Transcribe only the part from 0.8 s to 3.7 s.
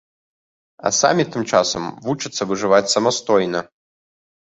А самі тым часам вучацца выжываць самастойна.